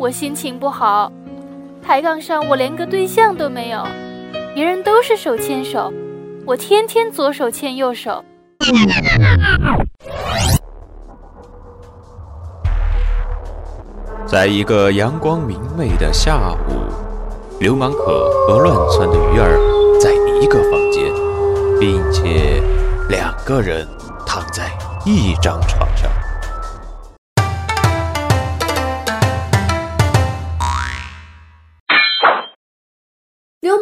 [0.00, 1.12] 我心情不好。
[1.82, 3.86] 抬杠上我连个对象都没有，
[4.54, 5.92] 别人都是手牵手，
[6.46, 8.24] 我天天左手牵右手。
[14.24, 19.58] 在一个阳光明媚的下午，流氓可和乱窜的鱼儿
[20.00, 20.10] 在
[20.40, 21.04] 一个房间，
[21.78, 22.62] 并且
[23.10, 23.86] 两个人
[24.24, 24.70] 躺在
[25.04, 25.86] 一张床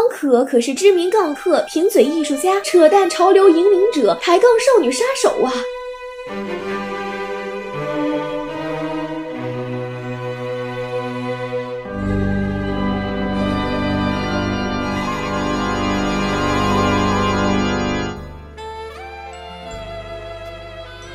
[0.00, 0.20] 上。
[0.20, 5.52] 流氓可可是知名杠客、贫嘴艺术家、扯淡潮流引领者、抬杠少女杀手啊！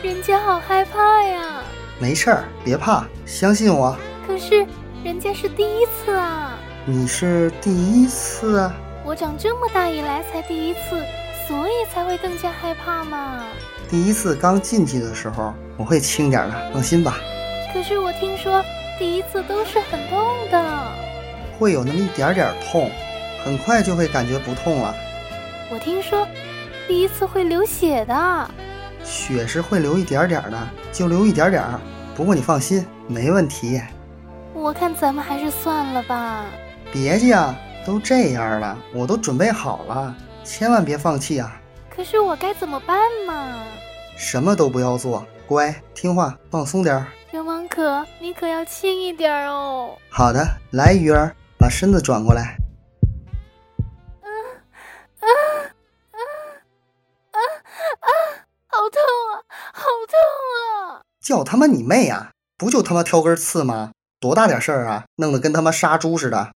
[0.04, 1.63] 人家好害怕呀！
[1.99, 3.95] 没事儿，别怕，相信我。
[4.27, 4.65] 可是
[5.04, 6.57] 人家是第一次啊！
[6.85, 8.76] 你是第一次啊？
[9.05, 11.05] 我长这么大以来才第一次，
[11.48, 13.43] 所以才会更加害怕嘛。
[13.87, 17.17] 第一次刚进去的时候，我会轻点的，放心吧。
[17.71, 18.65] 可是我听说
[18.97, 20.91] 第一次都是很痛的，
[21.59, 22.89] 会有那么一点点痛，
[23.43, 24.95] 很快就会感觉不痛了。
[25.69, 26.27] 我听说
[26.87, 28.49] 第一次会流血的，
[29.03, 31.79] 血是会流一点点的，就流一点点儿。
[32.15, 33.79] 不过你放心，没问题。
[34.51, 36.45] 我看咱们还是算了吧。
[36.91, 41.61] 别介啊，都这样了，我都准备好了，千万别放弃啊！
[41.95, 42.97] 可是我该怎么办
[43.27, 43.63] 嘛？
[44.17, 47.05] 什么都不要做，乖，听话，放松点儿。
[47.31, 49.95] 流氓可，你可要轻一点哦。
[50.09, 52.57] 好的，来，鱼儿，把身子转过来。
[54.21, 54.27] 啊
[55.19, 55.27] 啊
[56.11, 56.17] 啊
[57.31, 57.37] 啊
[57.99, 58.09] 啊！
[58.65, 58.99] 好痛
[59.31, 60.17] 啊，好痛
[60.89, 61.01] 啊！
[61.21, 62.31] 叫他妈你妹啊！
[62.57, 63.91] 不就他妈挑根刺吗？
[64.19, 66.51] 多大点事儿啊，弄得跟他妈杀猪似的。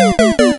[0.00, 0.49] Boop boop boop!